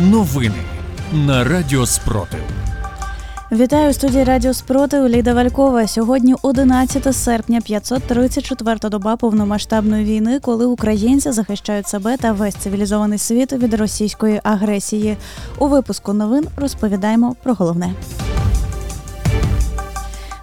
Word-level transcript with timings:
Новини 0.00 0.62
на 1.12 1.44
Радіо 1.44 1.86
Спротив. 1.86 2.40
Вітаю 3.52 3.92
студії 3.92 4.24
Радіо 4.24 4.54
Спротив 4.54 5.08
Ліда 5.08 5.34
Валькова. 5.34 5.86
Сьогодні 5.86 6.34
11 6.42 7.16
серпня, 7.16 7.60
534-та 7.70 8.88
доба 8.88 9.16
повномасштабної 9.16 10.04
війни, 10.04 10.40
коли 10.40 10.66
українці 10.66 11.32
захищають 11.32 11.88
себе 11.88 12.16
та 12.16 12.32
весь 12.32 12.54
цивілізований 12.54 13.18
світ 13.18 13.52
від 13.52 13.74
російської 13.74 14.40
агресії. 14.42 15.16
У 15.58 15.66
випуску 15.66 16.12
новин 16.12 16.46
розповідаємо 16.56 17.36
про 17.42 17.54
головне. 17.54 17.94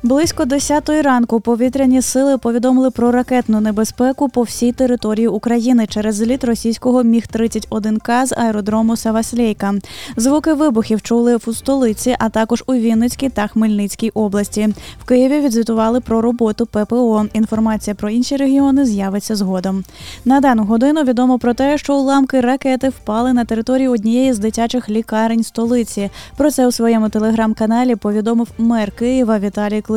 Близько 0.08 0.44
10-ї 0.44 1.02
ранку 1.02 1.40
повітряні 1.40 2.02
сили 2.02 2.38
повідомили 2.38 2.92
про 2.92 3.12
ракетну 3.12 3.62
небезпеку 3.62 4.30
по 4.30 4.42
всій 4.42 4.72
території 4.72 5.28
України 5.28 5.88
через 5.88 6.16
зліт 6.16 6.44
російського 6.44 7.04
міг 7.04 7.28
31 7.28 7.98
к 7.98 8.26
з 8.26 8.34
аеродрому 8.38 8.96
Саваслейка. 8.96 9.74
Звуки 10.18 10.54
вибухів 10.54 11.02
чули 11.02 11.36
в 11.36 11.56
столиці, 11.56 12.16
а 12.20 12.30
також 12.30 12.64
у 12.68 12.74
Вінницькій 12.74 13.30
та 13.30 13.48
Хмельницькій 13.48 14.10
області. 14.10 14.70
В 15.00 15.06
Києві 15.06 15.40
відзвітували 15.40 16.02
про 16.02 16.22
роботу 16.22 16.66
ППО. 16.66 17.26
Інформація 17.34 17.96
про 17.96 18.10
інші 18.10 18.36
регіони 18.36 18.86
з'явиться 18.86 19.36
згодом. 19.36 19.84
На 20.26 20.40
дану 20.40 20.64
годину 20.64 21.04
відомо 21.04 21.40
про 21.40 21.54
те, 21.54 21.78
що 21.78 21.96
уламки 21.96 22.42
ракети 22.42 22.90
впали 22.90 23.34
на 23.34 23.46
територію 23.46 23.92
однієї 23.92 24.34
з 24.34 24.40
дитячих 24.40 24.90
лікарень 24.90 25.44
столиці. 25.44 26.10
Про 26.38 26.52
це 26.52 26.68
у 26.68 26.72
своєму 26.72 27.10
телеграм-каналі 27.10 27.96
повідомив 27.96 28.48
мер 28.58 28.92
Києва 28.92 29.40
Віталій 29.40 29.82
Кличко. 29.82 29.97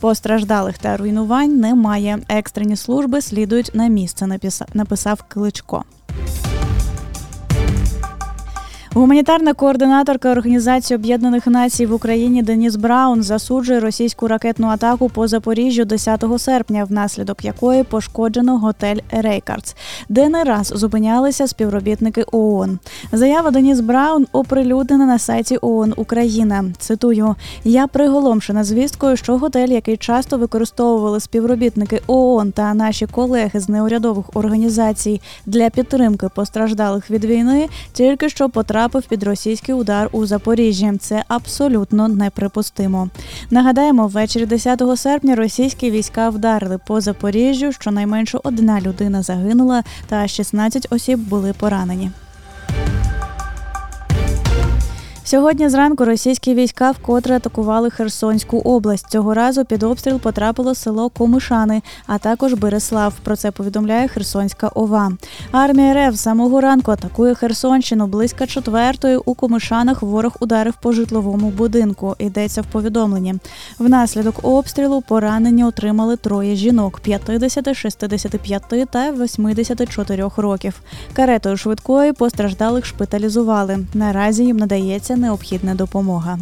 Постраждалих 0.00 0.78
та 0.78 0.96
руйнувань 0.96 1.60
немає. 1.60 2.18
Екстрені 2.28 2.76
служби 2.76 3.20
слідують 3.20 3.70
на 3.74 3.88
місце. 3.88 4.26
написав 4.74 5.24
Кличко. 5.28 5.84
Гуманітарна 8.94 9.54
координаторка 9.54 10.32
Організації 10.32 10.98
Об'єднаних 10.98 11.46
Націй 11.46 11.86
в 11.86 11.92
Україні 11.94 12.42
Деніс 12.42 12.76
Браун 12.76 13.22
засуджує 13.22 13.80
російську 13.80 14.28
ракетну 14.28 14.68
атаку 14.68 15.08
по 15.08 15.28
Запоріжжю 15.28 15.84
10 15.84 16.24
серпня, 16.38 16.84
внаслідок 16.84 17.44
якої 17.44 17.84
пошкоджено 17.84 18.58
готель 18.58 18.96
Reikartz, 19.10 19.76
де 20.08 20.28
не 20.28 20.44
раз 20.44 20.72
зупинялися 20.76 21.46
співробітники 21.46 22.24
ООН. 22.32 22.78
Заява 23.12 23.50
Деніс 23.50 23.80
Браун 23.80 24.26
оприлюднена 24.32 25.06
на 25.06 25.18
сайті 25.18 25.58
ООН 25.60 25.94
Україна. 25.96 26.64
Цитую: 26.78 27.34
я 27.64 27.86
приголомшена 27.86 28.64
звісткою, 28.64 29.16
що 29.16 29.38
готель, 29.38 29.68
який 29.68 29.96
часто 29.96 30.38
використовували 30.38 31.20
співробітники 31.20 32.00
ООН 32.06 32.52
та 32.52 32.74
наші 32.74 33.06
колеги 33.06 33.60
з 33.60 33.68
неурядових 33.68 34.26
організацій 34.34 35.20
для 35.46 35.70
підтримки 35.70 36.28
постраждалих 36.34 37.10
від 37.10 37.24
війни, 37.24 37.68
тільки 37.92 38.28
що 38.28 38.48
потрапив 38.48 38.81
потрапив 38.82 39.08
під 39.08 39.22
російський 39.22 39.74
удар 39.74 40.08
у 40.12 40.26
Запоріжжі. 40.26 40.92
Це 41.00 41.24
абсолютно 41.28 42.08
неприпустимо. 42.08 43.08
Нагадаємо, 43.50 44.06
ввечері 44.06 44.46
10 44.46 44.82
серпня 44.96 45.34
російські 45.34 45.90
війська 45.90 46.28
вдарили 46.28 46.78
по 46.86 47.00
Запоріжжю. 47.00 47.72
Щонайменше 47.72 48.38
одна 48.44 48.80
людина 48.80 49.22
загинула, 49.22 49.84
та 50.08 50.28
16 50.28 50.86
осіб 50.90 51.18
були 51.18 51.52
поранені. 51.52 52.10
Сьогодні 55.32 55.68
зранку 55.68 56.04
російські 56.04 56.54
війська 56.54 56.90
вкотре 56.90 57.36
атакували 57.36 57.90
Херсонську 57.90 58.58
область. 58.58 59.10
Цього 59.10 59.34
разу 59.34 59.64
під 59.64 59.82
обстріл 59.82 60.20
потрапило 60.20 60.74
село 60.74 61.08
Комишани, 61.08 61.82
а 62.06 62.18
також 62.18 62.54
Береслав. 62.54 63.14
Про 63.22 63.36
це 63.36 63.50
повідомляє 63.50 64.08
Херсонська 64.08 64.68
ОВА. 64.68 65.12
Армія 65.52 66.08
РФ 66.08 66.16
з 66.16 66.20
самого 66.20 66.60
ранку 66.60 66.92
атакує 66.92 67.34
Херсонщину. 67.34 68.06
Близько 68.06 68.46
четвертої 68.46 69.16
у 69.16 69.34
Комишанах 69.34 70.02
ворог 70.02 70.36
ударив 70.40 70.74
по 70.82 70.92
житловому 70.92 71.50
будинку. 71.50 72.16
Йдеться 72.18 72.62
в 72.62 72.66
повідомленні. 72.66 73.34
Внаслідок 73.78 74.34
обстрілу 74.42 75.00
поранення 75.00 75.66
отримали 75.66 76.16
троє 76.16 76.56
жінок 76.56 77.00
50, 77.00 77.76
65 77.76 78.62
та 78.90 79.12
84 79.12 80.30
років. 80.36 80.80
Каретою 81.12 81.56
швидкої 81.56 82.12
постраждалих 82.12 82.86
шпиталізували. 82.86 83.78
Наразі 83.94 84.44
їм 84.44 84.56
надається 84.56 85.16
необхідна 85.22 85.74
допомога. 85.74 86.38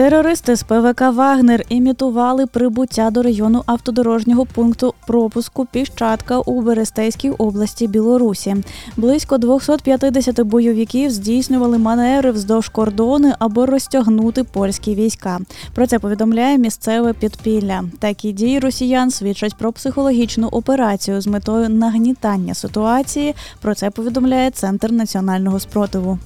Терористи 0.00 0.56
з 0.56 0.62
ПВК 0.62 1.00
Вагнер 1.00 1.64
імітували 1.68 2.46
прибуття 2.46 3.10
до 3.10 3.22
району 3.22 3.62
автодорожнього 3.66 4.46
пункту 4.46 4.94
пропуску 5.06 5.66
Піщатка 5.72 6.38
у 6.38 6.62
Берестейській 6.62 7.30
області 7.30 7.86
Білорусі. 7.86 8.56
Близько 8.96 9.38
250 9.38 10.40
бойовиків 10.40 11.10
здійснювали 11.10 11.78
маневри 11.78 12.30
вздовж 12.30 12.68
кордону 12.68 13.32
або 13.38 13.66
розтягнути 13.66 14.44
польські 14.44 14.94
війська. 14.94 15.38
Про 15.74 15.86
це 15.86 15.98
повідомляє 15.98 16.58
місцеве 16.58 17.12
підпілля. 17.12 17.84
Такі 17.98 18.32
дії 18.32 18.58
росіян 18.58 19.10
свідчать 19.10 19.54
про 19.54 19.72
психологічну 19.72 20.48
операцію 20.48 21.20
з 21.20 21.26
метою 21.26 21.68
нагнітання 21.68 22.54
ситуації. 22.54 23.34
Про 23.60 23.74
це 23.74 23.90
повідомляє 23.90 24.50
Центр 24.50 24.92
національного 24.92 25.60
спротиву. 25.60 26.18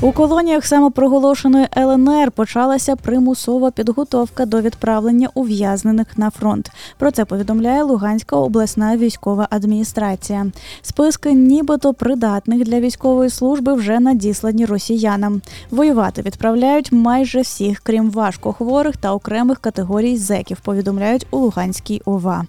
У 0.00 0.12
колоніях 0.12 0.66
самопроголошеної 0.66 1.66
ЛНР 1.76 2.30
почалася 2.30 2.96
примусова 2.96 3.70
підготовка 3.70 4.46
до 4.46 4.60
відправлення 4.60 5.28
ув'язнених 5.34 6.18
на 6.18 6.30
фронт. 6.30 6.70
Про 6.98 7.10
це 7.10 7.24
повідомляє 7.24 7.82
Луганська 7.82 8.36
обласна 8.36 8.96
військова 8.96 9.48
адміністрація. 9.50 10.46
Списки, 10.82 11.32
нібито 11.32 11.94
придатних 11.94 12.64
для 12.64 12.80
військової 12.80 13.30
служби, 13.30 13.74
вже 13.74 14.00
надіслані 14.00 14.66
росіянам. 14.66 15.42
Воювати 15.70 16.22
відправляють 16.22 16.92
майже 16.92 17.40
всіх, 17.40 17.80
крім 17.80 18.10
важкохворих 18.10 18.96
та 18.96 19.12
окремих 19.14 19.58
категорій 19.58 20.16
зеків. 20.16 20.60
Повідомляють 20.60 21.26
у 21.30 21.38
Луганській 21.38 22.02
ОВА. 22.04 22.46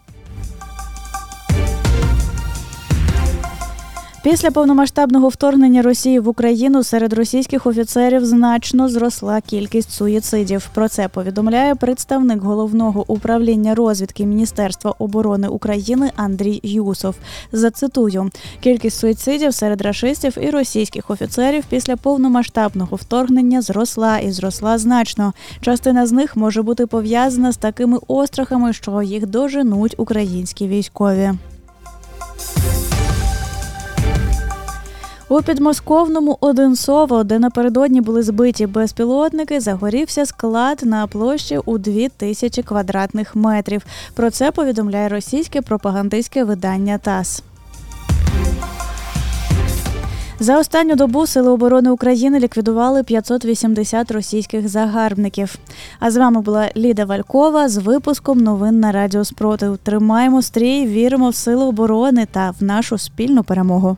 Після 4.25 4.51
повномасштабного 4.51 5.29
вторгнення 5.29 5.81
Росії 5.81 6.19
в 6.19 6.27
Україну 6.27 6.83
серед 6.83 7.13
російських 7.13 7.65
офіцерів 7.65 8.25
значно 8.25 8.89
зросла 8.89 9.41
кількість 9.41 9.91
суїцидів. 9.91 10.69
Про 10.73 10.89
це 10.89 11.07
повідомляє 11.07 11.75
представник 11.75 12.41
головного 12.41 13.05
управління 13.07 13.75
розвідки 13.75 14.25
Міністерства 14.25 14.95
оборони 14.99 15.47
України 15.47 16.11
Андрій 16.15 16.59
Юсов. 16.63 17.15
Зацитую, 17.51 18.29
кількість 18.59 18.97
суїцидів 18.97 19.53
серед 19.53 19.81
рашистів 19.81 20.37
і 20.41 20.49
російських 20.49 21.09
офіцерів 21.09 21.63
після 21.69 21.95
повномасштабного 21.95 22.95
вторгнення 22.95 23.61
зросла 23.61 24.19
і 24.19 24.31
зросла 24.31 24.77
значно. 24.77 25.33
Частина 25.61 26.07
з 26.07 26.11
них 26.11 26.35
може 26.35 26.61
бути 26.61 26.87
пов'язана 26.87 27.51
з 27.51 27.57
такими 27.57 27.99
острахами, 28.07 28.73
що 28.73 29.01
їх 29.01 29.27
доженуть 29.27 29.95
українські 29.97 30.67
військові. 30.67 31.31
У 35.29 35.41
підмосковному 35.41 36.37
Одинцово, 36.41 37.23
де 37.23 37.39
напередодні 37.39 38.01
були 38.01 38.23
збиті 38.23 38.67
безпілотники, 38.67 39.59
загорівся 39.59 40.25
склад 40.25 40.81
на 40.83 41.07
площі 41.07 41.59
у 41.65 41.77
2000 41.77 42.63
квадратних 42.63 43.35
метрів. 43.35 43.85
Про 44.13 44.31
це 44.31 44.51
повідомляє 44.51 45.09
російське 45.09 45.61
пропагандистське 45.61 46.43
видання 46.43 46.97
ТАСС. 46.97 47.43
За 50.39 50.59
останню 50.59 50.95
добу 50.95 51.27
Сили 51.27 51.51
оборони 51.51 51.89
України 51.89 52.39
ліквідували 52.39 53.03
580 53.03 54.11
російських 54.11 54.67
загарбників. 54.69 55.55
А 55.99 56.11
з 56.11 56.17
вами 56.17 56.41
була 56.41 56.69
Ліда 56.77 57.05
Валькова 57.05 57.69
з 57.69 57.77
випуском 57.77 58.37
новин 58.37 58.79
на 58.79 58.91
Радіо 58.91 59.25
Спротив. 59.25 59.77
Тримаємо 59.77 60.41
стрій, 60.41 60.85
віримо 60.85 61.29
в 61.29 61.35
сили 61.35 61.65
оборони 61.65 62.27
та 62.31 62.53
в 62.59 62.63
нашу 62.63 62.97
спільну 62.97 63.43
перемогу. 63.43 63.97